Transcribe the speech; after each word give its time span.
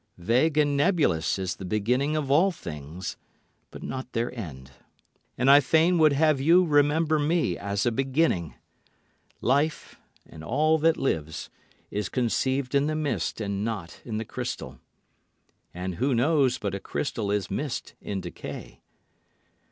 Vague 0.17 0.57
and 0.57 0.75
nebulous 0.75 1.37
is 1.37 1.57
the 1.57 1.63
beginning 1.63 2.15
of 2.15 2.31
all 2.31 2.49
things, 2.51 3.17
but 3.69 3.83
not 3.83 4.13
their 4.13 4.33
end, 4.35 4.71
And 5.37 5.47
I 5.47 5.59
fain 5.59 5.99
would 5.99 6.13
have 6.13 6.41
you 6.41 6.65
remember 6.65 7.19
me 7.19 7.55
as 7.55 7.85
a 7.85 7.91
beginning. 7.91 8.55
Life, 9.41 9.99
and 10.25 10.43
all 10.43 10.79
that 10.79 10.97
lives, 10.97 11.51
is 11.91 12.09
conceived 12.09 12.73
in 12.73 12.87
the 12.87 12.95
mist 12.95 13.39
and 13.39 13.63
not 13.63 14.01
in 14.03 14.17
the 14.17 14.25
crystal. 14.25 14.79
And 15.71 15.93
who 16.01 16.15
knows 16.15 16.57
but 16.57 16.73
a 16.73 16.79
crystal 16.79 17.29
is 17.29 17.51
mist 17.51 17.93
in 18.01 18.21
decay? 18.21 18.81